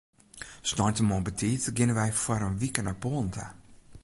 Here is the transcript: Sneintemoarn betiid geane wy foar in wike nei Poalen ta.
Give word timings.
Sneintemoarn 0.69 1.25
betiid 1.27 1.63
geane 1.75 1.95
wy 1.99 2.09
foar 2.23 2.43
in 2.47 2.59
wike 2.61 2.81
nei 2.83 2.97
Poalen 3.01 3.31
ta. 3.35 3.45